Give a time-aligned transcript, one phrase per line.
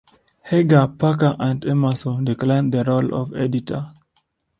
[0.41, 3.93] Hedge, Parker, and Emerson declined the role of editor.